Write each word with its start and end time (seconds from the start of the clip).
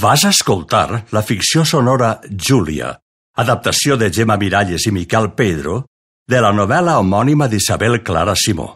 Vas 0.00 0.22
escoltar 0.24 1.04
la 1.12 1.20
ficció 1.20 1.60
sonora 1.68 2.22
Júlia, 2.24 2.94
adaptació 3.36 3.98
de 4.00 4.08
Gemma 4.08 4.38
Miralles 4.40 4.86
i 4.88 4.92
Miquel 4.96 5.34
Pedro, 5.36 5.82
de 6.24 6.40
la 6.40 6.54
novel·la 6.56 6.94
homònima 7.02 7.50
d'Isabel 7.52 7.98
Clara 8.06 8.32
Simó. 8.32 8.68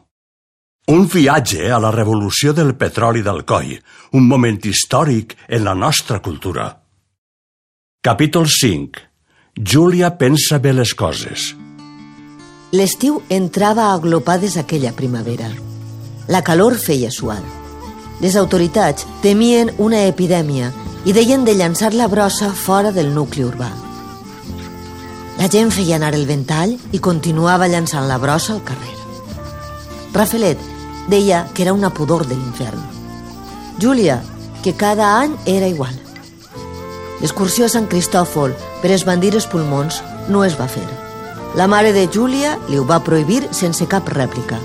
Un 0.93 1.07
viatge 1.09 1.71
a 1.73 1.81
la 1.81 1.95
revolució 1.95 2.53
del 2.53 2.75
petroli 2.77 3.25
del 3.25 3.41
coll, 3.49 3.73
un 4.13 4.29
moment 4.29 4.61
històric 4.69 5.33
en 5.49 5.65
la 5.65 5.73
nostra 5.73 6.21
cultura. 6.21 6.69
Capítol 8.05 8.51
5. 8.53 9.09
Júlia 9.57 10.13
pensa 10.21 10.61
bé 10.61 10.77
les 10.77 10.93
coses. 10.93 11.55
L'estiu 12.77 13.23
entrava 13.31 13.95
a 13.95 13.99
glopades 13.99 14.59
aquella 14.61 14.93
primavera. 14.93 15.49
La 16.29 16.45
calor 16.45 16.77
feia 16.77 17.09
suar. 17.09 17.64
Les 18.25 18.39
autoritats 18.41 19.05
temien 19.21 19.69
una 19.77 19.99
epidèmia 20.09 20.71
i 21.05 21.13
deien 21.13 21.43
de 21.45 21.53
llançar 21.53 21.91
la 21.93 22.07
brossa 22.09 22.47
fora 22.57 22.89
del 22.89 23.11
nucli 23.13 23.43
urbà. 23.45 23.69
La 25.37 25.51
gent 25.53 25.69
feia 25.75 25.99
anar 25.99 26.15
el 26.17 26.25
ventall 26.25 26.73
i 26.97 27.01
continuava 27.05 27.69
llançant 27.69 28.07
la 28.09 28.17
brossa 28.23 28.55
al 28.55 28.63
carrer. 28.65 28.95
Rafelet 30.15 30.63
deia 31.13 31.43
que 31.53 31.67
era 31.67 31.75
una 31.77 31.91
pudor 31.93 32.25
de 32.25 32.39
l'infern. 32.39 32.81
Júlia, 33.83 34.23
que 34.63 34.73
cada 34.73 35.19
any 35.19 35.37
era 35.45 35.69
igual. 35.69 35.93
L'excursió 37.21 37.69
a 37.69 37.75
Sant 37.75 37.91
Cristòfol 37.93 38.57
per 38.81 38.95
esbandir 38.97 39.35
els 39.35 39.51
pulmons 39.53 40.01
no 40.33 40.47
es 40.49 40.57
va 40.57 40.71
fer. 40.79 40.87
La 41.61 41.69
mare 41.69 41.93
de 41.93 42.09
Júlia 42.09 42.57
li 42.71 42.81
ho 42.81 42.89
va 42.89 43.03
prohibir 43.05 43.43
sense 43.53 43.85
cap 43.85 44.09
rèplica. 44.09 44.57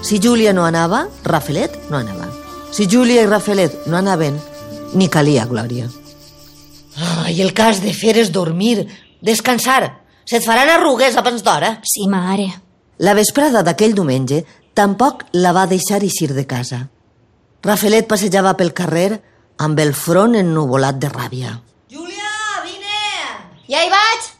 Si 0.00 0.16
Júlia 0.16 0.56
no 0.56 0.64
anava, 0.64 1.10
Rafelet 1.28 1.76
no 1.90 2.00
anava. 2.00 2.35
Si 2.72 2.86
Júlia 2.90 3.22
i 3.22 3.26
Rafelet 3.26 3.86
no 3.86 3.96
anaven, 3.98 4.38
ni 4.94 5.08
calia 5.08 5.46
glòria. 5.46 5.88
Oh, 6.96 7.28
I 7.28 7.40
el 7.42 7.52
que 7.52 7.62
has 7.62 7.82
de 7.84 7.92
fer 7.92 8.16
és 8.20 8.32
dormir, 8.32 8.86
descansar. 9.20 10.02
Se't 10.26 10.44
faran 10.44 10.70
arrugues 10.72 11.16
abans 11.16 11.44
d'hora. 11.44 11.76
Sí, 11.84 12.08
mare. 12.08 12.48
La 12.98 13.14
vesprada 13.14 13.62
d'aquell 13.62 13.94
diumenge 13.94 14.42
tampoc 14.74 15.26
la 15.36 15.52
va 15.52 15.66
deixar 15.70 16.02
eixir 16.02 16.32
de 16.34 16.46
casa. 16.48 16.86
Rafelet 17.64 18.08
passejava 18.08 18.54
pel 18.56 18.72
carrer 18.76 19.20
amb 19.62 19.78
el 19.80 19.92
front 19.94 20.36
ennuvolat 20.38 20.98
de 21.00 21.10
ràbia. 21.12 21.54
Júlia, 21.92 22.32
vine! 22.64 23.04
Ja 23.68 23.84
hi 23.84 23.92
vaig! 23.92 24.32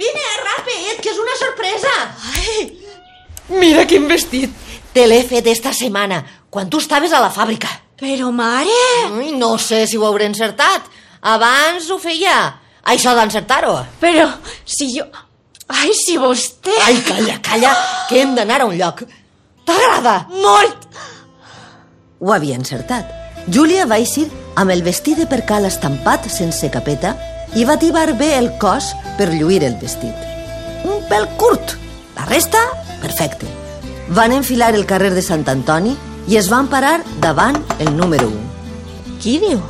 Vine, 0.00 0.24
ràpid, 0.46 1.02
que 1.02 1.12
és 1.12 1.20
una 1.22 1.36
sorpresa! 1.38 1.92
Ai, 2.34 3.58
mira 3.60 3.86
quin 3.90 4.08
vestit! 4.10 4.50
Te 4.94 5.08
l'he 5.10 5.22
fet 5.26 5.46
esta 5.50 5.72
setmana, 5.74 6.20
quan 6.54 6.70
tu 6.70 6.78
estaves 6.78 7.10
a 7.10 7.18
la 7.18 7.32
fàbrica. 7.34 7.66
Però, 7.98 8.30
mare... 8.30 8.74
Ai, 9.10 9.32
no 9.34 9.56
sé 9.58 9.88
si 9.90 9.98
ho 9.98 10.04
hauré 10.06 10.28
encertat. 10.30 10.86
Abans 11.26 11.88
ho 11.90 11.98
feia. 11.98 12.36
Això 12.94 13.14
d'encertar-ho. 13.18 13.74
Però, 13.98 14.28
si 14.62 14.92
jo... 14.94 15.08
Ai, 15.66 15.90
si 15.98 16.14
vostè... 16.20 16.76
Ai, 16.84 17.00
calla, 17.02 17.40
calla, 17.42 17.74
que 18.06 18.22
hem 18.22 18.36
d'anar 18.38 18.60
a 18.62 18.68
un 18.68 18.76
lloc. 18.78 19.02
T'agrada? 19.66 20.14
Molt! 20.30 20.86
Ho 22.22 22.30
havia 22.36 22.60
encertat. 22.60 23.10
Júlia 23.50 23.88
va 23.90 23.98
eixir 23.98 24.28
amb 24.54 24.70
el 24.70 24.86
vestit 24.86 25.18
de 25.18 25.26
percal 25.26 25.66
estampat 25.66 26.30
sense 26.30 26.70
capeta 26.70 27.16
i 27.58 27.66
va 27.66 27.80
tibar 27.82 28.06
bé 28.14 28.30
el 28.38 28.52
cos 28.62 28.92
per 29.18 29.32
lluir 29.34 29.64
el 29.66 29.74
vestit. 29.82 30.14
Un 30.86 31.02
pèl 31.10 31.26
curt. 31.40 31.74
La 32.14 32.30
resta, 32.30 32.62
perfecte. 33.02 33.50
Van 34.14 34.32
enfilar 34.32 34.74
el 34.78 34.86
carrer 34.86 35.16
de 35.16 35.24
Sant 35.24 35.48
Antoni 35.50 35.98
i 36.26 36.36
es 36.40 36.48
van 36.48 36.68
parar 36.72 37.02
davant 37.20 37.58
el 37.78 37.94
número 37.96 38.28
1. 38.28 39.18
Qui 39.20 39.38
diu? 39.42 39.60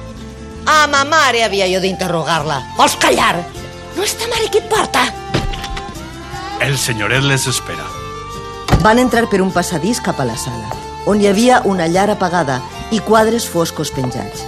A 0.67 0.87
ma 0.89 1.05
mare 1.05 1.45
havia 1.45 1.67
jo 1.69 1.81
d'interrogar-la. 1.83 2.61
Vols 2.79 2.97
callar? 3.01 3.37
No 3.97 4.03
és 4.03 4.15
ta 4.19 4.29
mare 4.31 4.49
qui 4.51 4.63
et 4.63 4.71
porta? 4.71 5.05
El 6.65 6.79
senyoret 6.79 7.25
les 7.27 7.47
espera. 7.51 7.85
Van 8.85 8.99
entrar 8.99 9.27
per 9.31 9.43
un 9.43 9.53
passadís 9.53 10.01
cap 10.01 10.21
a 10.21 10.27
la 10.29 10.37
sala, 10.39 10.71
on 11.07 11.21
hi 11.21 11.29
havia 11.29 11.61
una 11.69 11.89
llar 11.89 12.09
apagada 12.13 12.61
i 12.93 13.01
quadres 13.05 13.47
foscos 13.49 13.93
penjats. 13.93 14.45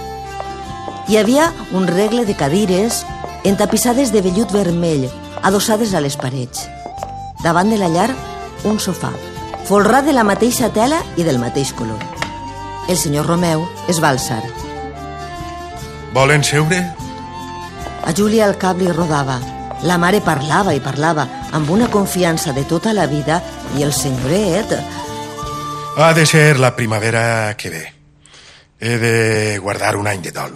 Hi 1.07 1.17
havia 1.17 1.51
un 1.71 1.87
regle 1.87 2.25
de 2.25 2.35
cadires 2.35 3.03
entapissades 3.47 4.11
de 4.11 4.21
vellut 4.21 4.51
vermell, 4.51 5.07
adossades 5.41 5.93
a 5.93 6.01
les 6.03 6.17
parets. 6.19 6.67
Davant 7.43 7.69
de 7.71 7.77
la 7.79 7.87
llar, 7.93 8.09
un 8.65 8.79
sofà, 8.81 9.13
folrat 9.67 10.05
de 10.07 10.13
la 10.15 10.23
mateixa 10.23 10.69
tela 10.71 11.01
i 11.19 11.25
del 11.27 11.41
mateix 11.41 11.73
color. 11.75 11.99
El 12.87 12.95
senyor 12.95 13.25
Romeu 13.27 13.65
es 13.91 13.97
va 13.99 14.13
alçar. 14.13 14.39
Volen 16.15 16.45
seure? 16.47 16.79
A 18.07 18.13
Júlia 18.15 18.45
el 18.47 18.55
cap 18.55 18.79
li 18.79 18.87
rodava. 18.87 19.35
La 19.83 19.97
mare 19.99 20.21
parlava 20.23 20.71
i 20.73 20.79
parlava 20.79 21.25
amb 21.51 21.69
una 21.69 21.89
confiança 21.91 22.53
de 22.55 22.63
tota 22.63 22.93
la 22.95 23.09
vida 23.11 23.41
i 23.75 23.83
el 23.83 23.91
senyoret... 23.91 24.71
Ha 25.97 26.13
de 26.13 26.25
ser 26.29 26.59
la 26.61 26.71
primavera 26.77 27.57
que 27.57 27.69
ve. 27.73 27.83
He 28.79 28.95
de 29.01 29.57
guardar 29.59 29.97
un 29.97 30.07
any 30.07 30.21
de 30.21 30.31
dol. 30.31 30.55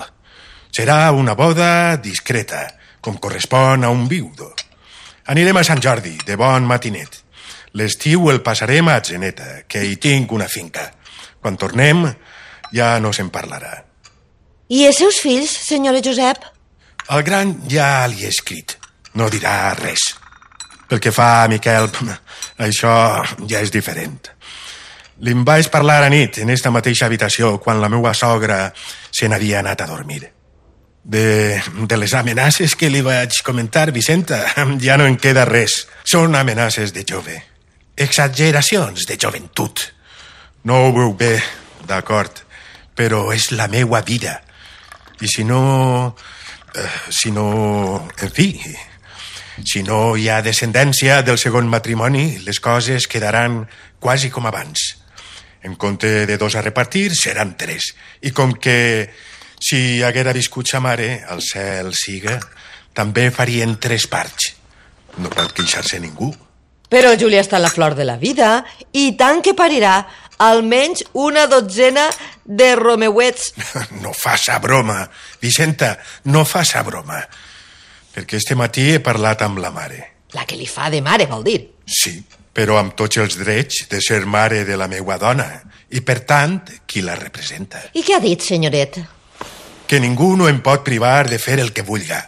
Serà 0.71 1.11
una 1.11 1.35
boda 1.35 1.97
discreta, 1.97 2.63
com 3.01 3.17
correspon 3.17 3.83
a 3.83 3.89
un 3.91 4.07
viudo. 4.07 4.53
Anirem 5.33 5.57
a 5.57 5.65
Sant 5.67 5.81
Jordi, 5.83 6.15
de 6.25 6.37
bon 6.39 6.63
matinet. 6.69 7.19
L'estiu 7.79 8.27
el 8.31 8.41
passarem 8.43 8.89
a 8.91 8.97
Atzeneta, 8.99 9.61
que 9.67 9.83
hi 9.87 9.95
tinc 9.95 10.31
una 10.35 10.49
finca. 10.51 10.89
Quan 11.39 11.55
tornem, 11.57 12.03
ja 12.75 12.97
no 12.99 13.13
se'n 13.15 13.31
parlarà. 13.31 13.77
I 14.71 14.85
els 14.87 14.99
seus 14.99 15.19
fills, 15.23 15.51
senyora 15.67 16.01
Josep? 16.03 16.43
El 17.11 17.23
gran 17.27 17.55
ja 17.71 18.07
li 18.07 18.25
he 18.25 18.31
escrit. 18.31 18.77
No 19.15 19.29
dirà 19.31 19.73
res. 19.79 20.11
Pel 20.87 20.99
que 20.99 21.11
fa 21.15 21.43
a 21.43 21.47
Miquel, 21.51 21.87
això 22.67 22.93
ja 23.47 23.63
és 23.63 23.71
diferent. 23.71 24.19
Li'n 25.21 25.43
vaig 25.45 25.69
parlar 25.71 26.01
a 26.03 26.09
nit, 26.09 26.41
en 26.41 26.49
esta 26.49 26.71
mateixa 26.73 27.05
habitació, 27.05 27.57
quan 27.61 27.79
la 27.81 27.91
meva 27.91 28.13
sogra 28.17 28.71
se 29.11 29.29
n'havia 29.29 29.59
anat 29.59 29.83
a 29.83 29.89
dormir. 29.91 30.23
De, 31.03 31.61
de 31.87 31.97
les 31.97 32.13
amenaces 32.13 32.75
que 32.75 32.89
li 32.89 33.01
vaig 33.05 33.39
comentar, 33.45 33.91
Vicenta, 33.91 34.43
ja 34.85 34.97
no 34.97 35.07
en 35.07 35.15
queda 35.21 35.45
res. 35.47 35.85
Són 36.03 36.35
amenaces 36.35 36.91
de 36.95 37.05
jove. 37.07 37.37
Exageracions 38.01 39.05
de 39.05 39.17
joventut. 39.21 39.83
No 40.65 40.77
ho 40.87 40.93
veu 40.95 41.13
bé, 41.17 41.35
d'acord, 41.85 42.43
però 42.97 43.27
és 43.35 43.51
la 43.53 43.67
meua 43.69 44.01
vida. 44.01 44.39
I 45.21 45.29
si 45.29 45.45
no... 45.45 46.15
Eh, 46.73 46.87
si 47.09 47.31
no... 47.31 47.45
En 48.21 48.31
fi, 48.33 48.49
si 49.65 49.83
no 49.85 50.15
hi 50.17 50.27
ha 50.29 50.41
descendència 50.41 51.21
del 51.21 51.37
segon 51.37 51.69
matrimoni, 51.69 52.39
les 52.45 52.59
coses 52.59 53.07
quedaran 53.11 53.65
quasi 53.99 54.31
com 54.33 54.47
abans. 54.49 54.95
En 55.61 55.75
compte 55.75 56.25
de 56.25 56.37
dos 56.41 56.55
a 56.55 56.65
repartir, 56.65 57.11
seran 57.15 57.53
tres. 57.57 57.93
I 58.25 58.31
com 58.33 58.55
que 58.57 59.11
si 59.61 60.01
haguera 60.01 60.33
viscut 60.33 60.71
sa 60.71 60.81
mare, 60.81 61.19
el 61.29 61.45
cel 61.45 61.93
siga, 61.93 62.39
també 62.97 63.29
farien 63.29 63.77
tres 63.77 64.07
parts. 64.09 64.55
No 65.21 65.29
pot 65.29 65.53
queixar-se 65.53 65.99
ningú. 66.01 66.31
Però 66.91 67.13
Júlia 67.15 67.39
està 67.39 67.55
a 67.55 67.63
la 67.63 67.71
flor 67.71 67.95
de 67.95 68.03
la 68.03 68.17
vida 68.19 68.65
i 68.91 69.13
tant 69.15 69.39
que 69.43 69.55
parirà 69.55 70.01
almenys 70.41 71.05
una 71.13 71.45
dotzena 71.47 72.09
de 72.43 72.73
romeuets. 72.75 73.53
No 74.03 74.11
faça 74.17 74.57
broma, 74.59 75.05
Vicenta, 75.41 75.97
no 76.25 76.43
faça 76.45 76.83
broma. 76.83 77.21
Perquè 78.11 78.41
este 78.41 78.57
matí 78.59 78.89
he 78.91 78.99
parlat 78.99 79.45
amb 79.45 79.61
la 79.63 79.71
mare. 79.71 80.01
La 80.35 80.43
que 80.47 80.57
li 80.59 80.67
fa 80.67 80.89
de 80.91 80.99
mare, 81.03 81.29
vol 81.31 81.45
dir. 81.47 81.59
Sí, 81.87 82.17
però 82.51 82.79
amb 82.79 82.95
tots 82.99 83.21
els 83.23 83.37
drets 83.39 83.85
de 83.91 84.01
ser 84.03 84.25
mare 84.25 84.65
de 84.67 84.75
la 84.75 84.89
meua 84.91 85.17
dona 85.19 85.47
i, 85.91 86.01
per 86.03 86.21
tant, 86.27 86.59
qui 86.87 87.03
la 87.05 87.15
representa. 87.15 87.85
I 87.95 88.03
què 88.03 88.17
ha 88.17 88.23
dit, 88.23 88.43
senyoret? 88.43 88.99
Que 89.87 89.99
ningú 89.99 90.33
no 90.39 90.47
em 90.51 90.59
pot 90.63 90.83
privar 90.83 91.29
de 91.29 91.39
fer 91.39 91.59
el 91.59 91.71
que 91.75 91.87
vulga. 91.87 92.25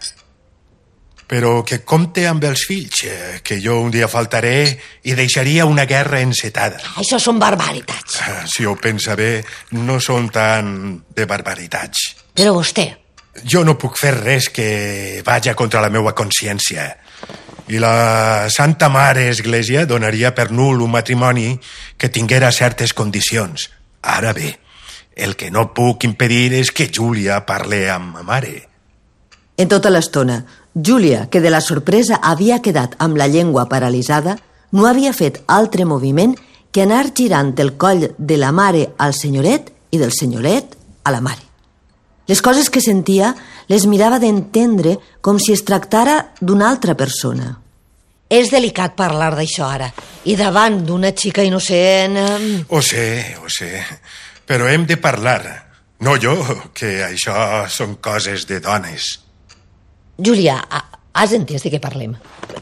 Però 1.34 1.64
que 1.66 1.80
compte 1.82 2.28
amb 2.30 2.44
els 2.46 2.68
fills, 2.70 3.00
eh, 3.10 3.40
que 3.42 3.56
jo 3.58 3.80
un 3.82 3.90
dia 3.90 4.06
faltaré 4.06 4.78
i 5.10 5.16
deixaria 5.18 5.66
una 5.66 5.88
guerra 5.90 6.20
encetada. 6.22 6.78
Això 7.02 7.18
són 7.18 7.40
barbaritats. 7.42 8.20
Ah, 8.22 8.44
Si 8.46 8.66
ho 8.70 8.76
pensa 8.78 9.16
bé, 9.18 9.44
no 9.72 10.00
són 10.00 10.30
tan 10.30 11.02
de 11.10 11.26
barbaritats. 11.26 12.12
Però 12.36 12.54
vostè, 12.54 12.92
Jo 13.50 13.64
no 13.66 13.74
puc 13.82 13.98
fer 13.98 14.12
res 14.14 14.50
que 14.54 15.24
vaja 15.26 15.56
contra 15.58 15.82
la 15.82 15.90
meva 15.90 16.14
consciència. 16.14 16.84
I 17.68 17.80
la 17.82 18.46
Santa 18.54 18.90
Mare 18.94 19.30
Església 19.32 19.88
donaria 19.90 20.36
per 20.36 20.52
nul 20.52 20.84
un 20.86 20.92
matrimoni 20.92 21.60
que 21.98 22.10
tinguera 22.10 22.52
certes 22.52 22.94
condicions. 22.94 23.72
Ara 24.04 24.34
bé, 24.34 24.60
el 25.16 25.36
que 25.36 25.50
no 25.50 25.74
puc 25.74 26.04
impedir 26.04 26.54
és 26.54 26.70
que 26.72 26.92
Júlia 26.94 27.40
parle 27.48 27.90
amb 27.90 28.14
ma 28.20 28.22
mare. 28.22 28.68
En 29.58 29.68
tota 29.70 29.90
l'estona, 29.90 30.44
Júlia, 30.74 31.30
que 31.30 31.42
de 31.42 31.52
la 31.54 31.62
sorpresa 31.62 32.18
havia 32.22 32.62
quedat 32.62 32.96
amb 32.98 33.18
la 33.18 33.28
llengua 33.28 33.68
paralitzada, 33.70 34.38
no 34.72 34.88
havia 34.90 35.14
fet 35.14 35.44
altre 35.48 35.86
moviment 35.86 36.34
que 36.74 36.82
anar 36.82 37.14
girant 37.14 37.54
el 37.62 37.76
coll 37.78 38.08
de 38.18 38.38
la 38.42 38.52
mare 38.52 38.88
al 38.98 39.14
senyoret 39.14 39.70
i 39.94 40.00
del 40.02 40.12
senyoret 40.12 40.74
a 41.04 41.12
la 41.14 41.22
mare. 41.22 41.44
Les 42.26 42.42
coses 42.42 42.72
que 42.72 42.82
sentia 42.82 43.34
les 43.70 43.86
mirava 43.86 44.18
d'entendre 44.20 44.96
com 45.22 45.38
si 45.38 45.54
es 45.54 45.62
tractara 45.68 46.34
d'una 46.42 46.70
altra 46.72 46.96
persona. 46.98 47.60
És 48.34 48.50
delicat 48.50 48.96
parlar 48.98 49.34
d'això 49.38 49.68
ara. 49.70 49.92
I 50.26 50.34
davant 50.40 50.80
d'una 50.88 51.12
xica 51.14 51.44
innocent... 51.46 52.18
Ho 52.70 52.82
sé, 52.82 53.36
ho 53.38 53.52
sé. 53.52 53.84
Però 54.48 54.66
hem 54.72 54.88
de 54.90 54.98
parlar. 54.98 55.44
No 56.02 56.16
jo, 56.18 56.34
que 56.74 57.04
això 57.06 57.68
són 57.70 58.00
coses 58.02 58.48
de 58.50 58.58
dones. 58.64 59.23
Júlia, 60.18 60.58
ha- 60.70 60.86
has 61.14 61.34
entès 61.34 61.64
de 61.64 61.72
què 61.74 61.80
parlem? 61.82 62.16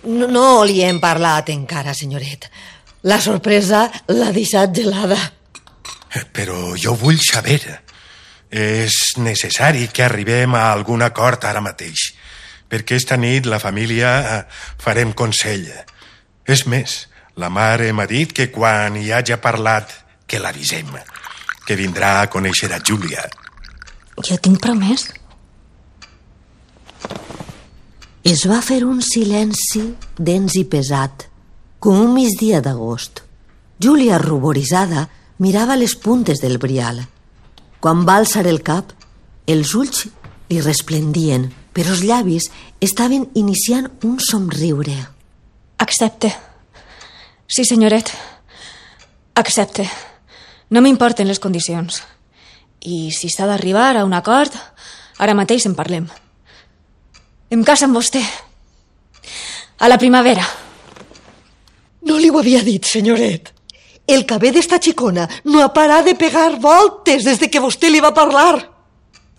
No, 0.03 0.27
no 0.27 0.63
li 0.65 0.81
hem 0.83 0.99
parlat 0.99 1.49
encara, 1.49 1.93
senyoret. 1.93 2.49
La 3.03 3.19
sorpresa 3.21 3.87
l'ha 4.07 4.31
deixat 4.31 4.73
gelada. 4.75 5.17
Però 6.33 6.75
jo 6.77 6.93
vull 6.99 7.19
saber. 7.23 7.61
És 8.51 9.13
necessari 9.17 9.87
que 9.87 10.03
arribem 10.03 10.55
a 10.59 10.71
algun 10.73 11.01
acord 11.05 11.45
ara 11.47 11.61
mateix, 11.63 12.09
perquè 12.67 12.97
esta 12.99 13.15
nit 13.15 13.45
la 13.47 13.59
família 13.63 14.09
eh, 14.19 14.41
farem 14.77 15.13
consell. 15.15 15.69
És 16.45 16.65
més, 16.67 17.07
la 17.39 17.47
mare 17.49 17.93
m'ha 17.95 18.05
dit 18.11 18.33
que 18.35 18.49
quan 18.51 18.97
hi 18.99 19.11
hagi 19.15 19.37
parlat 19.39 19.93
que 20.27 20.39
l'avisem, 20.39 20.91
que 21.65 21.79
vindrà 21.79 22.19
a 22.21 22.27
conèixer 22.27 22.73
a 22.75 22.81
Júlia. 22.83 23.23
Jo 24.21 24.35
tinc 24.37 24.59
promès. 24.59 25.07
Es 28.23 28.45
va 28.47 28.61
fer 28.61 28.83
un 28.85 29.01
silenci 29.01 29.81
dens 30.17 30.55
i 30.55 30.63
pesat, 30.69 31.25
com 31.81 31.97
un 31.99 32.13
migdia 32.13 32.61
d'agost. 32.61 33.23
Júlia, 33.81 34.19
ruboritzada, 34.21 35.07
mirava 35.41 35.75
les 35.75 35.95
puntes 35.97 36.39
del 36.39 36.59
brial. 36.61 37.01
Quan 37.81 38.05
va 38.05 38.19
alçar 38.21 38.45
el 38.45 38.61
cap, 38.61 38.93
els 39.49 39.73
ulls 39.73 40.05
li 40.51 40.61
resplendien, 40.61 41.49
però 41.73 41.95
els 41.95 42.05
llavis 42.05 42.49
estaven 42.79 43.25
iniciant 43.33 43.89
un 44.05 44.19
somriure. 44.21 44.95
Accepte. 45.81 46.29
Sí, 47.47 47.65
senyoret. 47.65 48.13
Accepte. 49.33 49.87
No 50.69 50.85
m'importen 50.85 51.27
les 51.27 51.41
condicions. 51.41 52.03
I 52.85 53.09
si 53.11 53.33
s'ha 53.33 53.49
d'arribar 53.49 53.95
a 53.97 54.05
un 54.05 54.13
acord, 54.13 54.53
ara 55.17 55.33
mateix 55.33 55.65
en 55.65 55.73
parlem. 55.75 56.05
Em 57.51 57.63
casa 57.67 57.83
amb 57.85 57.97
vostè. 57.97 58.21
A 59.83 59.89
la 59.91 59.97
primavera. 59.99 60.45
No 62.07 62.15
li 62.17 62.29
ho 62.31 62.39
havia 62.39 62.61
dit, 62.63 62.85
senyoret. 62.87 63.51
El 64.07 64.23
cabé 64.25 64.53
d'esta 64.55 64.79
xicona 64.81 65.27
no 65.45 65.61
ha 65.61 65.73
parat 65.75 66.07
de 66.07 66.15
pegar 66.15 66.55
voltes 66.63 67.25
des 67.27 67.39
de 67.41 67.49
que 67.51 67.61
vostè 67.63 67.91
li 67.91 67.99
va 67.99 68.13
parlar. 68.15 68.55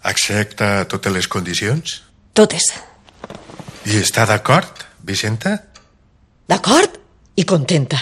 Accepta 0.03 0.85
totes 0.93 1.12
les 1.14 1.29
condicions? 1.29 2.03
Totes. 2.37 2.69
I 3.88 3.99
està 4.03 4.26
d'acord, 4.29 4.85
Vicenta? 5.03 5.56
D'acord? 6.49 7.00
I 7.37 7.44
contenta. 7.49 7.99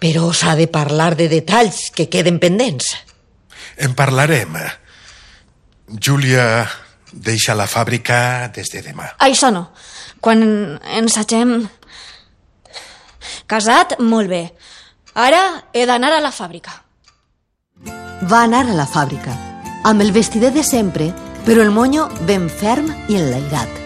Però 0.00 0.32
s'ha 0.34 0.56
de 0.58 0.66
parlar 0.66 1.14
de 1.14 1.28
detalls 1.30 1.90
que 1.94 2.08
queden 2.10 2.40
pendents. 2.42 2.96
En 3.78 3.94
parlarem. 3.94 4.56
Júlia 6.02 6.66
deixa 7.12 7.54
la 7.54 7.66
fàbrica 7.66 8.50
des 8.54 8.70
de 8.72 8.82
demà. 8.82 9.14
Això 9.18 9.50
no. 9.54 9.70
Quan 10.20 10.42
ens 10.84 11.18
hagem... 11.18 11.68
Casat, 13.50 13.98
molt 13.98 14.30
bé. 14.30 14.44
Ara 15.14 15.40
he 15.74 15.84
d'anar 15.86 16.12
a 16.14 16.22
la 16.22 16.30
fàbrica. 16.30 16.72
Va 18.30 18.44
anar 18.44 18.62
a 18.68 18.76
la 18.76 18.86
fàbrica, 18.86 19.34
amb 19.84 20.02
el 20.04 20.12
vestidet 20.12 20.54
de 20.54 20.62
sempre, 20.62 21.10
però 21.46 21.64
el 21.64 21.72
monyo 21.74 22.06
ben 22.28 22.48
ferm 22.48 22.90
i 23.08 23.18
enlairat. 23.18 23.78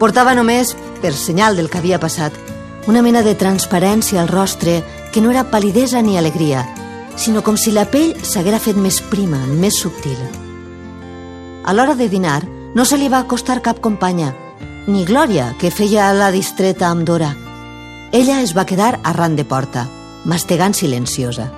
Portava 0.00 0.34
només, 0.34 0.74
per 1.02 1.12
senyal 1.14 1.56
del 1.56 1.70
que 1.70 1.78
havia 1.78 2.00
passat, 2.02 2.34
una 2.90 3.02
mena 3.06 3.22
de 3.22 3.36
transparència 3.38 4.22
al 4.22 4.32
rostre 4.32 4.80
que 5.12 5.20
no 5.20 5.30
era 5.30 5.50
palidesa 5.50 6.02
ni 6.02 6.18
alegria, 6.18 6.66
sinó 7.16 7.42
com 7.46 7.56
si 7.56 7.70
la 7.70 7.86
pell 7.86 8.16
s'haguera 8.24 8.58
fet 8.58 8.80
més 8.80 9.02
prima, 9.12 9.38
més 9.46 9.78
subtil. 9.78 10.18
A 11.64 11.72
l'hora 11.72 11.94
de 11.94 12.08
dinar 12.08 12.42
no 12.74 12.84
se 12.84 12.98
li 12.98 13.08
va 13.08 13.22
acostar 13.22 13.60
cap 13.62 13.80
companya, 13.80 14.32
ni 14.86 15.04
Glòria, 15.04 15.52
que 15.60 15.70
feia 15.70 16.12
la 16.12 16.32
distreta 16.34 16.88
amb 16.88 17.06
Dora. 17.06 17.32
Ella 18.12 18.40
es 18.42 18.56
va 18.56 18.66
quedar 18.66 18.98
arran 19.04 19.36
de 19.36 19.44
porta, 19.44 19.86
mastegant 20.24 20.74
silenciosa. 20.74 21.50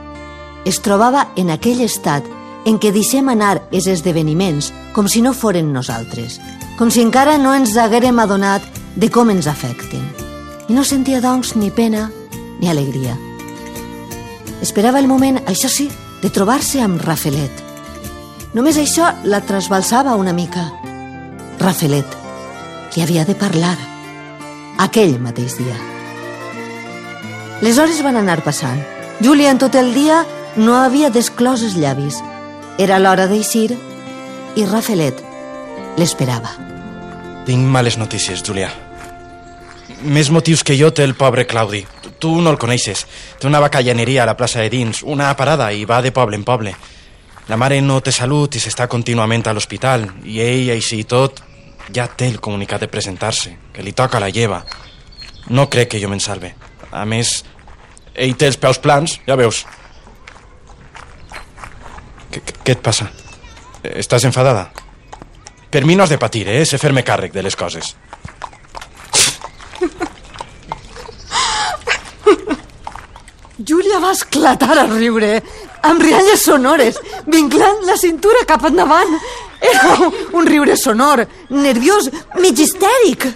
Es 0.65 0.81
trobava 0.81 1.29
en 1.37 1.51
aquell 1.51 1.81
estat 1.85 2.29
en 2.65 2.79
què 2.81 2.93
deixem 2.93 3.29
anar 3.29 3.63
els 3.73 3.89
esdeveniments 3.89 4.73
com 4.93 5.09
si 5.09 5.23
no 5.25 5.35
foren 5.37 5.73
nosaltres, 5.73 6.39
com 6.79 6.91
si 6.91 7.03
encara 7.05 7.37
no 7.39 7.55
ens 7.57 7.77
haguérem 7.77 8.21
adonat 8.21 8.65
de 8.97 9.11
com 9.11 9.33
ens 9.33 9.49
afecten. 9.49 10.05
I 10.69 10.77
no 10.77 10.85
sentia, 10.85 11.21
doncs, 11.21 11.57
ni 11.57 11.71
pena 11.71 12.11
ni 12.61 12.69
alegria. 12.69 13.17
Esperava 14.63 15.01
el 15.01 15.09
moment, 15.09 15.43
això 15.49 15.69
sí, 15.69 15.91
de 16.23 16.31
trobar-se 16.33 16.81
amb 16.81 17.03
Rafelet. 17.05 17.64
Només 18.55 18.77
això 18.79 19.09
la 19.27 19.41
trasbalsava 19.43 20.15
una 20.15 20.33
mica. 20.33 20.69
Rafelet, 21.59 22.07
li 22.95 23.03
havia 23.03 23.25
de 23.27 23.35
parlar. 23.35 23.75
Aquell 24.79 25.19
mateix 25.19 25.57
dia. 25.59 25.75
Les 27.63 27.79
hores 27.83 27.99
van 28.07 28.21
anar 28.21 28.45
passant. 28.47 28.79
Júlia 29.23 29.51
en 29.51 29.59
tot 29.59 29.75
el 29.75 29.91
dia 29.95 30.23
no 30.57 30.79
havia 30.79 31.11
desclòs 31.11 31.67
els 31.67 31.75
llavis. 31.75 32.21
Era 32.79 33.01
l'hora 33.03 33.27
d'eixir 33.31 33.73
i 34.55 34.67
Rafelet 34.71 35.19
l'esperava. 35.99 36.55
Tinc 37.47 37.67
males 37.75 37.99
notícies, 37.99 38.43
Julià. 38.47 38.71
Més 40.05 40.31
motius 40.31 40.63
que 40.63 40.79
jo 40.79 40.93
té 40.95 41.03
el 41.03 41.19
pobre 41.19 41.47
Claudi. 41.47 41.85
Tu 42.23 42.31
no 42.41 42.55
el 42.55 42.59
coneixes. 42.59 43.05
Té 43.39 43.51
una 43.51 43.61
bacallaneria 43.61 44.23
a 44.23 44.31
la 44.31 44.37
plaça 44.39 44.63
de 44.63 44.71
dins, 44.71 45.03
una 45.03 45.35
parada 45.37 45.73
i 45.73 45.85
va 45.85 46.03
de 46.03 46.13
poble 46.15 46.39
en 46.39 46.45
poble. 46.47 46.75
La 47.49 47.57
mare 47.61 47.81
no 47.85 47.99
té 48.01 48.13
salut 48.13 48.57
i 48.57 48.61
s'està 48.63 48.87
contínuament 48.89 49.45
a 49.47 49.53
l'hospital 49.53 50.07
i 50.25 50.39
ell, 50.41 50.71
així 50.73 51.03
i 51.03 51.09
tot, 51.09 51.43
ja 51.93 52.07
té 52.09 52.29
el 52.33 52.41
comunicat 52.41 52.81
de 52.81 52.89
presentar-se, 52.89 53.53
que 53.75 53.83
li 53.85 53.93
toca 53.93 54.21
la 54.23 54.31
lleva. 54.33 54.63
No 55.53 55.67
crec 55.69 55.91
que 55.93 56.01
jo 56.01 56.09
me'n 56.09 56.23
salve. 56.25 56.55
A 56.91 57.05
més, 57.05 57.43
ell 58.15 58.33
té 58.41 58.49
els 58.49 58.57
peus 58.57 58.79
plans, 58.81 59.19
ja 59.27 59.37
veus. 59.37 59.65
Què, 62.33 62.41
què- 62.41 62.73
et 62.79 62.81
passa? 62.83 63.11
Estàs 63.85 64.25
enfadada? 64.25 64.71
Per 65.71 65.85
mi 65.85 65.97
no 65.97 66.05
has 66.05 66.11
de 66.15 66.19
patir, 66.19 66.47
eh? 66.49 66.65
Sé 66.65 66.79
fer-me 66.79 67.05
càrrec 67.05 67.33
de 67.35 67.43
les 67.43 67.57
coses. 67.57 67.93
Júlia 73.65 74.01
va 74.03 74.11
esclatar 74.13 74.77
a 74.83 74.87
riure, 74.91 75.37
amb 75.85 76.03
rialles 76.03 76.43
sonores, 76.45 76.99
vinclant 77.27 77.85
la 77.89 77.97
cintura 78.01 78.45
cap 78.49 78.65
endavant. 78.69 79.15
Era 79.65 80.11
un 80.37 80.47
riure 80.47 80.77
sonor, 80.77 81.25
nerviós, 81.51 82.11
mig 82.41 82.59
histèric. 82.61 83.29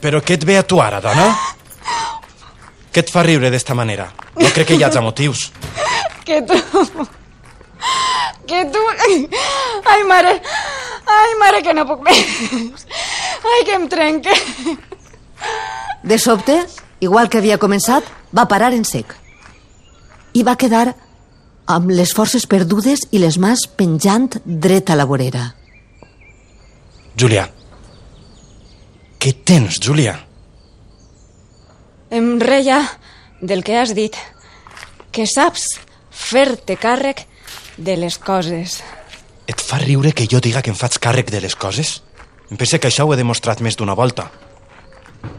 Però 0.00 0.20
què 0.22 0.36
et 0.36 0.44
ve 0.46 0.56
a 0.58 0.64
tu 0.66 0.80
ara, 0.82 1.00
dona? 1.02 1.28
Què 2.92 3.02
et 3.04 3.12
fa 3.12 3.22
riure 3.26 3.50
d'esta 3.52 3.74
manera? 3.76 4.08
No 4.38 4.48
crec 4.54 4.70
que 4.70 4.78
hi 4.78 4.84
hagi 4.86 5.02
motius. 5.04 5.50
Que 6.24 6.40
tu... 6.46 6.56
Que 8.46 8.64
tu... 8.72 8.82
Ai, 9.92 10.02
mare... 10.08 10.40
Ai, 11.06 11.32
mare, 11.38 11.62
que 11.62 11.74
no 11.74 11.84
puc 11.86 12.00
més. 12.06 12.86
Ai, 13.46 13.60
que 13.66 13.74
em 13.76 13.86
trenque. 13.90 14.34
De 16.06 16.18
sobte, 16.18 16.60
igual 17.00 17.28
que 17.28 17.38
havia 17.38 17.58
començat, 17.58 18.06
va 18.32 18.46
parar 18.48 18.72
en 18.74 18.84
sec. 18.84 19.14
I 20.36 20.44
va 20.46 20.56
quedar 20.60 20.94
amb 21.66 21.90
les 21.90 22.12
forces 22.14 22.46
perdudes 22.46 23.06
i 23.10 23.18
les 23.18 23.38
mans 23.42 23.66
penjant 23.78 24.28
dret 24.44 24.90
a 24.90 24.96
la 24.98 25.06
vorera. 25.08 25.48
Júlia. 27.16 27.48
Què 29.18 29.32
tens, 29.44 29.80
Júlia? 29.82 30.14
Em 32.14 32.36
reia 32.38 32.82
del 33.40 33.64
que 33.64 33.78
has 33.80 33.94
dit. 33.96 34.14
Que 35.10 35.26
saps 35.26 35.64
fer-te 36.10 36.76
càrrec 36.76 37.24
de 37.76 37.96
les 37.96 38.18
coses. 38.18 38.82
Et 39.46 39.60
fa 39.60 39.78
riure 39.82 40.12
que 40.12 40.26
jo 40.30 40.40
diga 40.44 40.62
que 40.62 40.70
em 40.70 40.78
faig 40.78 41.00
càrrec 41.02 41.30
de 41.32 41.40
les 41.40 41.56
coses? 41.56 42.00
Em 42.50 42.60
pensa 42.60 42.78
que 42.78 42.90
això 42.90 43.06
ho 43.06 43.14
he 43.14 43.18
demostrat 43.18 43.62
més 43.64 43.76
d'una 43.78 43.96
volta. 43.98 44.28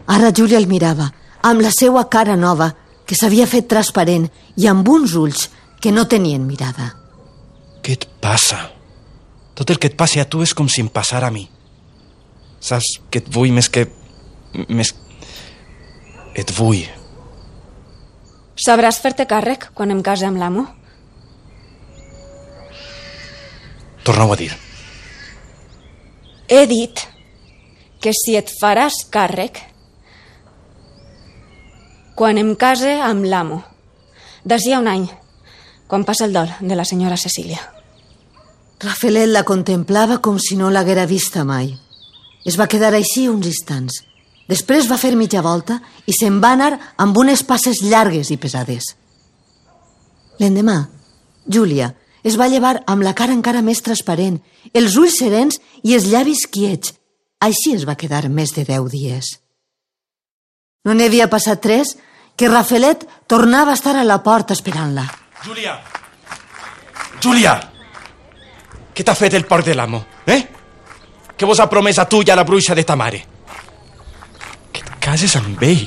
Ara 0.08 0.32
Júlia 0.36 0.60
el 0.60 0.68
mirava, 0.68 1.10
amb 1.44 1.62
la 1.62 1.72
seua 1.74 2.08
cara 2.10 2.36
nova, 2.40 2.72
que 3.08 3.16
s'havia 3.16 3.48
fet 3.48 3.68
transparent, 3.72 4.28
i 4.58 4.68
amb 4.68 4.88
uns 4.88 5.16
ulls 5.16 5.48
que 5.82 5.92
no 5.92 6.08
tenien 6.08 6.46
mirada. 6.48 6.92
Què 7.84 7.96
et 7.98 8.08
passa? 8.22 8.60
Tot 9.58 9.72
el 9.72 9.80
que 9.82 9.90
et 9.92 9.98
passi 9.98 10.22
a 10.22 10.28
tu 10.30 10.44
és 10.46 10.54
com 10.54 10.70
si 10.70 10.84
em 10.84 10.90
passara 10.92 11.30
a 11.30 11.34
mi. 11.34 11.48
Saps 12.60 12.98
que 13.10 13.24
et 13.24 13.30
vull 13.34 13.54
més 13.56 13.70
que... 13.70 13.88
més... 14.70 14.94
Et 16.38 16.52
vull. 16.54 16.84
Sabràs 18.62 19.00
fer-te 19.02 19.26
càrrec 19.30 19.72
quan 19.78 19.94
em 19.94 20.04
case 20.06 20.28
amb 20.28 20.38
l'amo? 20.42 20.66
Torna-ho 24.06 24.34
a 24.34 24.38
dir. 24.40 24.52
He 26.48 26.62
dit 26.70 27.02
que 28.02 28.14
si 28.16 28.38
et 28.40 28.54
faràs 28.62 29.02
càrrec 29.12 29.60
quan 32.18 32.40
em 32.42 32.56
case 32.58 32.96
amb 32.98 33.28
l'amo. 33.30 33.60
D'ací 34.42 34.72
a 34.74 34.80
un 34.82 34.88
any, 34.90 35.04
quan 35.86 36.02
passa 36.02 36.26
el 36.26 36.34
dol 36.34 36.50
de 36.60 36.74
la 36.74 36.86
senyora 36.90 37.14
Cecília. 37.14 37.60
Rafelet 38.82 39.30
la 39.30 39.44
contemplava 39.46 40.18
com 40.18 40.40
si 40.42 40.58
no 40.58 40.72
l'haguera 40.74 41.06
vista 41.06 41.46
mai. 41.46 41.70
Es 42.42 42.58
va 42.58 42.66
quedar 42.66 42.96
així 42.98 43.28
uns 43.30 43.46
instants. 43.46 44.02
Després 44.50 44.90
va 44.90 44.98
fer 44.98 45.14
mitja 45.14 45.46
volta 45.46 45.78
i 46.10 46.18
se'n 46.18 46.42
va 46.42 46.56
anar 46.58 46.74
amb 46.98 47.22
unes 47.22 47.46
passes 47.46 47.84
llargues 47.86 48.34
i 48.34 48.42
pesades. 48.42 48.96
L'endemà, 50.42 50.88
Júlia 51.46 51.94
es 52.26 52.34
va 52.34 52.50
llevar 52.50 52.80
amb 52.90 53.06
la 53.06 53.14
cara 53.14 53.36
encara 53.38 53.62
més 53.62 53.86
transparent, 53.86 54.42
els 54.74 54.98
ulls 54.98 55.22
serens 55.22 55.62
i 55.84 55.94
els 55.94 56.10
llavis 56.10 56.48
quiets. 56.50 56.98
Així 57.38 57.78
es 57.78 57.86
va 57.86 57.94
quedar 57.96 58.26
més 58.26 58.58
de 58.58 58.66
deu 58.66 58.90
dies. 58.90 59.38
No 60.88 60.94
n'hi 60.96 61.10
havia 61.10 61.28
passat 61.28 61.60
tres 61.60 61.98
que 62.40 62.48
Rafelet 62.48 63.02
tornava 63.28 63.74
a 63.74 63.76
estar 63.76 63.98
a 64.00 64.06
la 64.08 64.22
porta 64.24 64.56
esperant-la. 64.56 65.04
Júlia! 65.44 65.74
Júlia! 67.20 67.58
Què 68.96 69.04
t'ha 69.04 69.16
fet 69.18 69.36
el 69.36 69.44
porc 69.50 69.68
de 69.68 69.76
l'amo, 69.76 70.00
eh? 70.26 70.40
Què 71.38 71.46
vos 71.46 71.60
ha 71.60 71.68
promès 71.70 72.00
a 72.00 72.08
tu 72.10 72.22
i 72.24 72.32
a 72.32 72.40
la 72.40 72.48
bruixa 72.48 72.74
de 72.78 72.88
ta 72.88 72.96
mare? 72.96 73.20
Que 74.72 74.80
et 74.80 74.96
cases 75.04 75.36
amb 75.36 75.62
ell. 75.68 75.84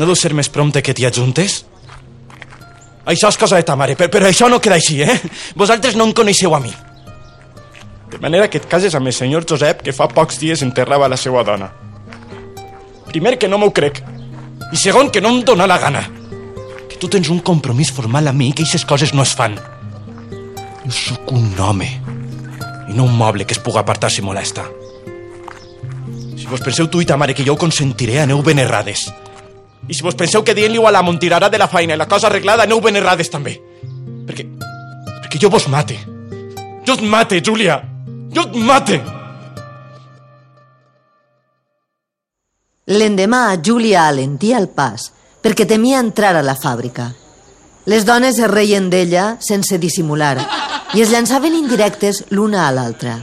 No 0.00 0.08
deu 0.08 0.16
ser 0.16 0.32
més 0.34 0.48
prompte 0.48 0.82
que 0.82 0.96
t'hi 0.96 1.04
ajuntes? 1.06 1.60
Això 3.04 3.28
és 3.28 3.38
cosa 3.38 3.60
de 3.60 3.68
ta 3.68 3.76
mare, 3.76 3.98
però, 4.00 4.08
però 4.10 4.32
això 4.32 4.48
no 4.48 4.62
queda 4.64 4.80
així, 4.80 5.02
eh? 5.04 5.20
Vosaltres 5.60 5.94
no 5.94 6.08
em 6.08 6.16
coneixeu 6.16 6.56
a 6.56 6.60
mi. 6.64 6.72
De 8.10 8.18
manera 8.22 8.48
que 8.48 8.62
et 8.62 8.70
cases 8.70 8.96
amb 8.96 9.12
el 9.12 9.12
senyor 9.12 9.44
Josep, 9.44 9.84
que 9.84 9.92
fa 9.92 10.08
pocs 10.08 10.40
dies 10.40 10.64
enterrava 10.64 11.10
la 11.10 11.20
seva 11.20 11.44
dona. 11.44 11.68
Primer, 13.14 13.38
que 13.38 13.46
no 13.46 13.60
m'ho 13.62 13.70
crec. 13.70 14.00
I 14.74 14.76
segon, 14.76 15.06
que 15.14 15.20
no 15.22 15.30
em 15.30 15.44
dóna 15.46 15.68
la 15.70 15.76
gana. 15.78 16.00
Que 16.90 16.96
tu 16.98 17.06
tens 17.06 17.28
un 17.30 17.38
compromís 17.46 17.92
formal 17.94 18.26
amb 18.26 18.40
mi 18.42 18.48
i 18.50 18.54
que 18.58 18.64
aquestes 18.66 18.82
coses 18.90 19.12
no 19.14 19.22
es 19.22 19.36
fan. 19.38 19.54
Jo 20.82 20.90
sóc 20.90 21.30
un 21.30 21.46
home 21.62 21.86
i 22.90 22.96
no 22.98 23.06
un 23.06 23.14
moble 23.14 23.46
que 23.46 23.54
es 23.54 23.62
puga 23.62 23.84
apartar 23.84 24.10
si 24.10 24.18
molesta. 24.18 24.66
Si 26.34 26.50
vos 26.50 26.66
penseu 26.66 26.90
tu 26.90 27.04
i 27.04 27.06
ta 27.06 27.14
mare 27.14 27.38
que 27.38 27.46
jo 27.46 27.54
ho 27.54 27.62
consentiré, 27.62 28.18
aneu 28.18 28.42
ben 28.42 28.58
errades. 28.58 29.06
I 29.86 29.94
si 29.94 30.02
vos 30.02 30.18
penseu 30.18 30.42
que 30.42 30.58
dient-li-ho 30.58 30.88
a 30.90 30.90
la 30.90 31.06
tirarà 31.22 31.48
de 31.48 31.62
la 31.62 31.70
feina 31.70 31.94
i 31.94 31.96
la 32.02 32.10
cosa 32.10 32.26
arreglada, 32.26 32.66
aneu 32.66 32.82
ben 32.82 32.98
errades 32.98 33.30
també. 33.30 33.60
Perquè... 34.26 34.50
perquè 35.22 35.38
jo 35.38 35.54
vos 35.54 35.68
mate. 35.68 36.02
Jo 36.82 36.98
et 36.98 37.06
mate, 37.06 37.38
Júlia. 37.46 37.78
Jo 38.34 38.42
et 38.42 38.56
mate. 38.58 39.13
L'endemà, 42.84 43.56
Júlia 43.64 44.02
alentia 44.10 44.58
el 44.60 44.66
pas 44.68 45.06
perquè 45.40 45.64
temia 45.64 46.02
entrar 46.04 46.34
a 46.36 46.42
la 46.44 46.52
fàbrica. 46.52 47.14
Les 47.88 48.04
dones 48.04 48.36
es 48.36 48.50
reien 48.50 48.90
d'ella 48.92 49.38
sense 49.40 49.78
dissimular 49.80 50.36
i 50.92 51.00
es 51.00 51.08
llançaven 51.08 51.56
indirectes 51.56 52.26
l'una 52.28 52.66
a 52.66 52.74
l'altra. 52.76 53.16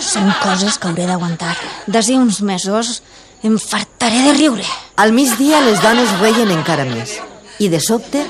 Són 0.00 0.32
coses 0.40 0.80
que 0.80 0.88
hauré 0.88 1.04
d'aguantar. 1.04 1.52
D'ací 1.92 2.16
uns 2.16 2.40
mesos 2.40 3.02
em 3.44 3.58
fartaré 3.60 4.24
de 4.24 4.32
riure. 4.32 4.64
Al 4.96 5.12
migdia 5.12 5.60
les 5.60 5.84
dones 5.84 6.16
reien 6.24 6.56
encara 6.56 6.88
més 6.88 7.18
i 7.60 7.68
de 7.68 7.84
sobte 7.84 8.24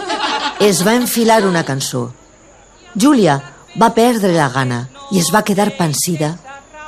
es 0.58 0.82
va 0.82 0.98
enfilar 0.98 1.44
una 1.46 1.62
cançó. 1.62 2.08
Júlia 2.98 3.38
va 3.78 3.94
perdre 3.94 4.34
la 4.34 4.50
gana 4.50 4.88
i 5.14 5.22
es 5.22 5.30
va 5.30 5.46
quedar 5.46 5.76
pansida, 5.78 6.34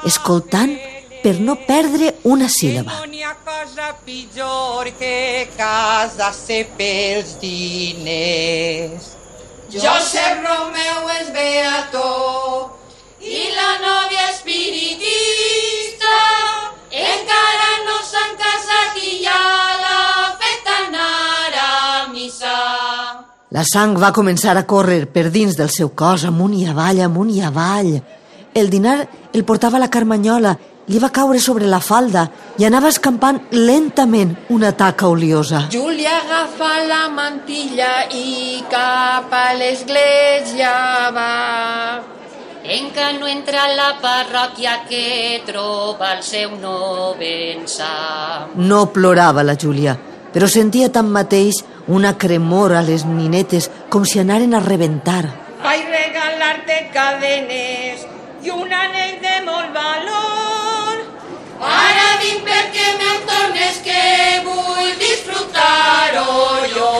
escoltant 0.02 0.74
per 1.22 1.38
no 1.40 1.56
perdre 1.66 2.16
una 2.28 2.48
síl·laba. 2.50 2.98
No 3.00 3.06
n'hi 3.10 3.22
ha 3.22 3.34
cosa 3.46 3.92
pitjor 4.04 4.90
que 4.98 5.48
casar-se 5.56 6.64
pels 6.76 7.36
diners. 7.42 9.12
Josep 9.72 10.42
Romeu 10.44 11.08
és 11.16 11.30
beató 11.32 12.08
i 13.22 13.46
la 13.54 13.70
nòvia 13.80 14.26
espiritista 14.34 16.16
encara 16.90 17.70
no 17.86 17.96
s'han 18.04 18.34
casat 18.36 18.98
i 19.00 19.22
ja 19.22 19.38
l'ha 19.80 20.34
fet 20.42 20.68
anar 20.74 21.54
a 21.62 22.08
missa. 22.12 22.58
La 23.52 23.64
sang 23.68 23.96
va 24.00 24.12
començar 24.12 24.58
a 24.58 24.66
córrer 24.68 25.06
per 25.12 25.30
dins 25.30 25.56
del 25.56 25.70
seu 25.72 25.94
cos, 25.96 26.26
amunt 26.28 26.52
i 26.58 26.66
avall, 26.68 27.00
amunt 27.00 27.30
i 27.32 27.40
avall. 27.40 27.94
El 28.52 28.68
dinar 28.68 28.98
el 29.32 29.44
portava 29.48 29.80
la 29.80 29.88
Carmanyola, 29.88 30.58
li 30.86 30.98
va 30.98 31.10
caure 31.14 31.38
sobre 31.38 31.68
la 31.70 31.80
falda 31.80 32.26
i 32.58 32.66
anava 32.66 32.90
escampant 32.90 33.38
lentament 33.54 34.34
una 34.50 34.72
taca 34.72 35.08
oliosa. 35.08 35.66
Júlia 35.70 36.16
agafa 36.18 36.72
la 36.88 37.04
mantilla 37.08 38.08
i 38.10 38.62
cap 38.70 39.32
a 39.32 39.52
l'església 39.58 40.72
va. 41.14 41.30
Enca 42.62 43.10
no 43.18 43.26
entra 43.26 43.64
a 43.64 43.74
la 43.74 43.90
parròquia 44.02 44.82
que 44.88 45.42
troba 45.46 46.12
el 46.16 46.22
seu 46.22 46.54
no 46.60 47.14
pensar. 47.18 48.54
No 48.54 48.86
plorava 48.94 49.42
la 49.42 49.56
Júlia, 49.58 49.96
però 50.30 50.46
sentia 50.46 50.92
tanmateix 50.94 51.64
una 51.88 52.14
cremor 52.18 52.76
a 52.78 52.84
les 52.86 53.02
ninetes 53.06 53.68
com 53.90 54.06
si 54.06 54.22
anaren 54.22 54.54
a 54.54 54.62
rebentar. 54.62 55.24
Vaig 55.62 55.90
regalar-te 55.90 56.78
cadenes 56.94 58.11
i 58.42 58.50
un 58.50 58.72
anell 58.74 59.18
de 59.22 59.34
molt 59.46 59.70
valor. 59.74 60.96
Ara 61.62 62.06
vinc 62.22 62.42
perquè 62.46 62.86
me'n 62.98 63.20
tornes 63.28 63.76
que 63.84 64.02
vull 64.46 64.90
disfrutar-ho 64.98 66.66
jo. 66.74 66.90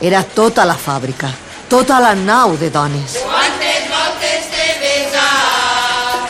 Era 0.00 0.20
tota 0.36 0.66
la 0.68 0.76
fàbrica, 0.76 1.30
tota 1.72 2.00
la 2.04 2.12
nau 2.18 2.56
de 2.60 2.68
dones. 2.70 3.16
Quantes 3.24 3.82
voltes 3.94 4.42
t'he 4.52 4.70
besat 4.84 6.20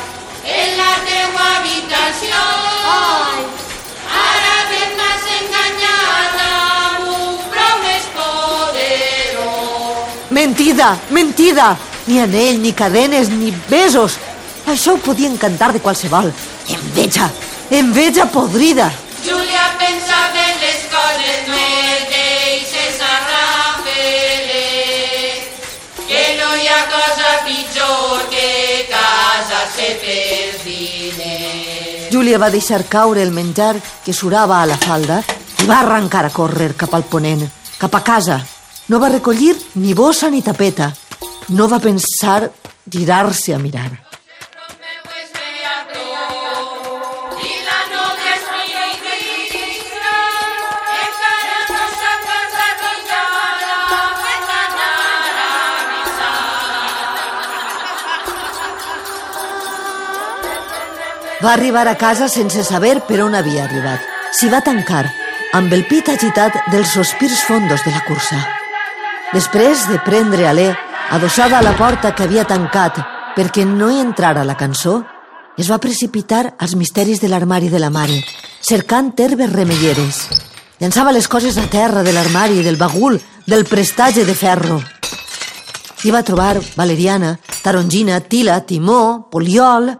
en 0.47 0.69
la 0.79 0.93
teua 1.09 1.45
habitació. 1.59 2.43
Ara 4.23 4.57
ben 4.71 4.91
m'has 4.99 5.25
enganyat 5.38 6.35
amb 6.49 7.07
un 7.11 7.41
prou 7.55 7.75
més 7.87 8.05
poderós. 8.19 10.05
Mentida, 10.31 10.88
mentida! 11.11 11.92
Ni 12.06 12.18
anell, 12.18 12.61
ni 12.61 12.73
cadenes, 12.73 13.28
ni 13.30 13.52
besos. 13.71 14.18
Això 14.66 14.94
ho 14.94 14.99
podien 15.02 15.37
cantar 15.38 15.73
de 15.73 15.80
qualsevol. 15.80 16.32
Enveja, 16.68 17.30
enveja 17.71 18.26
podrida. 18.30 18.90
Júlia 19.23 19.66
pensava 19.78 20.42
en 20.50 20.56
les 20.62 20.82
coses 20.90 21.47
més 21.50 22.00
deixes 22.11 22.99
a 23.06 23.14
Rafelet, 23.28 24.82
que 26.09 26.25
no 26.40 26.49
hi 26.59 26.66
ha 26.68 26.82
cosa 26.90 27.30
pitjor 27.47 28.26
que 28.30 28.49
casar-se 28.90 29.88
pels 30.02 30.59
diners. 30.66 32.11
Júlia 32.12 32.38
va 32.38 32.50
deixar 32.50 32.85
caure 32.90 33.23
el 33.23 33.30
menjar 33.30 33.76
que 34.04 34.12
surava 34.12 34.61
a 34.61 34.66
la 34.66 34.76
falda 34.76 35.23
i 35.62 35.64
va 35.71 35.78
arrencar 35.80 36.26
a 36.26 36.35
córrer 36.35 36.75
cap 36.75 36.94
al 36.94 37.06
ponent, 37.06 37.47
cap 37.78 37.94
a 37.94 38.02
casa. 38.02 38.42
No 38.88 38.99
va 38.99 39.09
recollir 39.09 39.54
ni 39.78 39.94
bossa 39.94 40.28
ni 40.30 40.42
tapeta. 40.42 40.92
No 41.49 41.69
va 41.69 41.81
pensar 41.83 42.51
girar-se 42.89 43.55
a 43.55 43.59
mirar. 43.59 43.91
Va 61.43 61.55
arribar 61.55 61.89
a 61.89 61.97
casa 61.99 62.29
sense 62.31 62.63
saber 62.63 63.01
per 63.09 63.19
on 63.25 63.35
havia 63.35 63.65
arribat. 63.65 64.03
S'hi 64.31 64.47
va 64.53 64.61
tancar, 64.63 65.09
amb 65.59 65.73
el 65.75 65.83
pit 65.89 66.07
agitat 66.13 66.55
dels 66.71 66.93
sospirs 66.95 67.43
fondos 67.49 67.83
de 67.83 67.91
la 67.91 68.03
cursa. 68.07 68.39
Després 69.33 69.83
de 69.91 69.99
prendre 70.07 70.47
alè, 70.47 70.69
adossada 71.12 71.59
a 71.59 71.62
la 71.62 71.76
porta 71.76 72.14
que 72.16 72.25
havia 72.25 72.47
tancat 72.49 72.97
perquè 73.37 73.66
no 73.69 73.90
hi 73.92 73.99
entrara 74.00 74.47
la 74.49 74.57
cançó, 74.57 75.02
es 75.61 75.69
va 75.69 75.76
precipitar 75.76 76.54
als 76.59 76.73
misteris 76.75 77.21
de 77.21 77.28
l'armari 77.28 77.69
de 77.69 77.81
la 77.83 77.90
mare, 77.92 78.16
cercant 78.64 79.12
herbes 79.21 79.52
remelleres. 79.52 80.23
Llançava 80.81 81.12
les 81.12 81.28
coses 81.28 81.59
a 81.61 81.66
terra 81.69 82.02
de 82.02 82.14
l'armari, 82.16 82.62
del 82.64 82.81
bagul, 82.81 83.21
del 83.47 83.66
prestatge 83.69 84.25
de 84.25 84.35
ferro. 84.35 84.81
Hi 86.02 86.11
va 86.11 86.25
trobar 86.25 86.57
valeriana, 86.81 87.37
tarongina, 87.61 88.23
tila, 88.25 88.62
timó, 88.64 89.28
poliol 89.31 89.92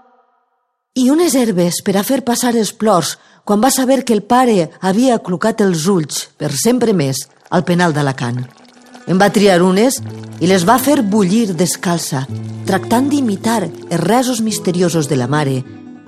i 0.97 1.11
unes 1.13 1.37
herbes 1.37 1.83
per 1.85 1.99
a 2.01 2.07
fer 2.09 2.23
passar 2.25 2.57
els 2.57 2.73
plors 2.73 3.19
quan 3.45 3.61
va 3.61 3.71
saber 3.71 4.01
que 4.05 4.17
el 4.17 4.25
pare 4.25 4.71
havia 4.81 5.21
aclucat 5.21 5.61
els 5.61 5.85
ulls, 5.93 6.25
per 6.41 6.55
sempre 6.57 6.97
més, 6.97 7.27
al 7.51 7.69
penal 7.69 7.93
d'Alacant. 7.93 8.62
En 9.07 9.19
va 9.19 9.33
triar 9.35 9.63
unes 9.63 9.99
i 10.43 10.49
les 10.51 10.65
va 10.67 10.79
fer 10.79 11.01
bullir 11.03 11.55
descalça, 11.59 12.25
tractant 12.67 13.09
d'imitar 13.11 13.63
els 13.65 14.01
resos 14.03 14.41
misteriosos 14.41 15.09
de 15.11 15.19
la 15.19 15.29
mare 15.31 15.63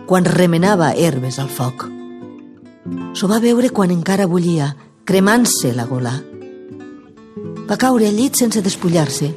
quan 0.06 0.24
remenava 0.24 0.92
herbes 0.92 1.38
al 1.38 1.48
foc. 1.48 1.88
S'ho 3.14 3.28
va 3.30 3.40
veure 3.40 3.70
quan 3.70 3.90
encara 3.90 4.28
bullia, 4.28 4.74
cremant-se 5.04 5.72
la 5.74 5.86
gola. 5.88 6.14
Va 7.68 7.78
caure 7.80 8.06
al 8.08 8.16
llit 8.18 8.36
sense 8.36 8.60
despullar-se 8.62 9.30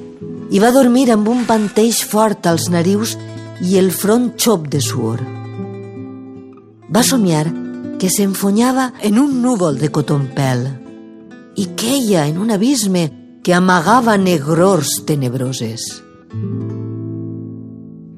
i 0.51 0.59
va 0.59 0.71
dormir 0.71 1.09
amb 1.11 1.27
un 1.27 1.45
panteix 1.47 2.03
fort 2.07 2.47
als 2.47 2.69
narius 2.71 3.15
i 3.63 3.77
el 3.79 3.91
front 3.91 4.33
xop 4.37 4.67
de 4.71 4.81
suor. 4.83 5.23
Va 6.93 7.03
somiar 7.03 7.45
que 7.99 8.09
s'enfonyava 8.13 8.91
en 9.01 9.17
un 9.19 9.41
núvol 9.41 9.79
de 9.79 9.89
cotonpel 9.91 10.67
i 11.57 11.71
queia 11.75 12.27
en 12.27 12.37
un 12.37 12.51
abisme 12.53 13.07
que 13.47 13.53
amagava 13.53 14.17
negrors 14.19 14.89
tenebroses. 15.07 15.83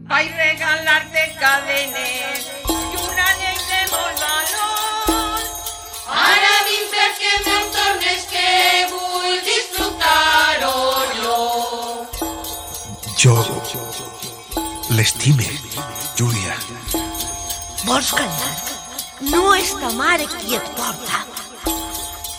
Vaig 0.09 0.29
regalar-te 0.39 1.25
cadenes 1.37 2.47
i 2.65 2.97
un 2.97 3.19
anell 3.25 3.59
de 3.67 3.81
valor. 3.91 5.43
Ara 6.23 6.55
vinc 6.71 6.95
perquè 6.95 7.33
me'n 7.45 7.69
tornes 7.75 8.25
que 8.31 8.49
vull 8.95 9.37
disfrutar-ho 9.51 10.73
jo. 11.21 11.37
Jo 13.21 13.35
l'estime, 14.97 15.51
Júlia. 16.17 16.57
Vols 17.85 18.15
callar? 18.17 18.55
No 19.29 19.53
és 19.53 19.77
ta 19.77 19.93
mare 19.93 20.25
qui 20.39 20.57
et 20.57 20.73
porta. 20.79 21.21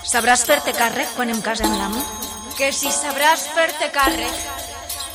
Sabràs 0.03 0.43
fer-te 0.43 0.75
càrrec 0.75 1.15
quan 1.15 1.31
em 1.31 1.39
case 1.47 1.71
amb 1.71 1.79
l'amo? 1.79 2.20
Que 2.61 2.69
si 2.76 2.90
sabràs 2.93 3.47
fer-te 3.57 3.87
càrrec 3.88 4.40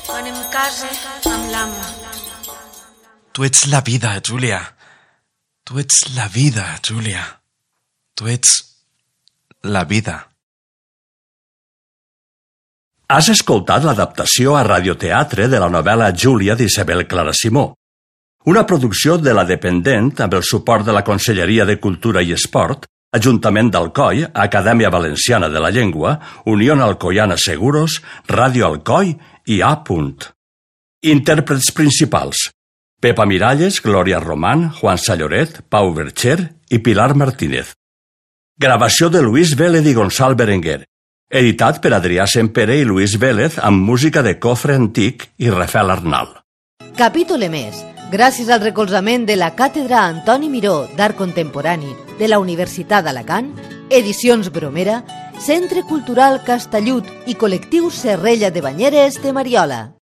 quan 0.07 0.25
em 0.25 0.37
case 0.49 0.87
amb 1.29 1.51
l'amo. 1.51 1.83
Tu 3.37 3.45
ets 3.45 3.67
la 3.69 3.83
vida, 3.85 4.15
Júlia. 4.25 4.57
Tu 5.61 5.77
ets 5.83 5.99
la 6.15 6.25
vida, 6.33 6.63
Júlia. 6.81 7.21
Tu 8.17 8.31
ets 8.33 8.55
la 9.61 9.83
vida. 9.85 10.15
Has 13.13 13.29
escoltat 13.29 13.85
l'adaptació 13.85 14.57
a 14.57 14.65
radioteatre 14.65 15.45
de 15.45 15.61
la 15.61 15.69
novel·la 15.69 16.09
Júlia 16.17 16.57
d'Isabel 16.57 17.05
Clara 17.05 17.37
Simó, 17.37 17.67
una 18.49 18.65
producció 18.65 19.19
de 19.21 19.37
la 19.37 19.45
Dependent 19.45 20.15
amb 20.25 20.33
el 20.41 20.49
suport 20.49 20.89
de 20.89 20.97
la 20.97 21.05
Conselleria 21.05 21.69
de 21.69 21.77
Cultura 21.77 22.25
i 22.25 22.33
Esport, 22.33 22.89
Ajuntament 23.15 23.69
d'Alcoi, 23.71 24.25
Acadèmia 24.33 24.89
Valenciana 24.91 25.47
de 25.49 25.59
la 25.63 25.71
Llengua, 25.71 26.17
Unió 26.45 26.75
Alcoiana 26.75 27.37
Seguros, 27.37 28.01
Ràdio 28.27 28.65
Alcoi 28.67 29.15
i 29.47 29.61
A. 29.61 29.75
Intèrprets 31.05 31.71
principals. 31.71 32.49
Pepa 32.99 33.25
Miralles, 33.25 33.81
Glòria 33.81 34.19
Román, 34.19 34.71
Juan 34.81 34.97
Salloret, 34.97 35.61
Pau 35.69 35.93
Bercher 35.93 36.55
i 36.69 36.79
Pilar 36.79 37.13
Martínez. 37.15 37.75
Gravació 38.57 39.09
de 39.09 39.21
Luis 39.21 39.55
Vélez 39.55 39.85
i 39.85 39.93
Gonçal 39.93 40.35
Berenguer. 40.35 40.83
Editat 41.29 41.81
per 41.81 41.93
Adrià 41.93 42.25
Sempere 42.27 42.77
i 42.79 42.83
Luis 42.83 43.15
Vélez 43.19 43.59
amb 43.59 43.83
música 43.83 44.23
de 44.23 44.39
Cofre 44.39 44.75
Antic 44.75 45.29
i 45.37 45.49
Rafael 45.49 45.91
Arnal. 45.91 46.31
Capítol 46.95 47.43
emès, 47.43 47.83
gràcies 48.11 48.49
al 48.49 48.61
recolzament 48.61 49.25
de 49.25 49.35
la 49.35 49.51
Càtedra 49.55 50.03
Antoni 50.05 50.49
Miró 50.49 50.85
d'Art 50.97 51.17
Contemporani 51.17 51.93
de 52.19 52.29
la 52.29 52.39
Universitat 52.39 53.05
d'Alacant, 53.05 53.51
Edicions 53.89 54.51
Bromera, 54.53 55.01
Centre 55.39 55.83
Cultural 55.89 56.41
Castellut 56.45 57.09
i 57.27 57.35
Col·lectiu 57.35 57.91
Serrella 57.91 58.51
de 58.51 58.63
Banyeres 58.65 59.21
de 59.21 59.33
Mariola. 59.33 59.85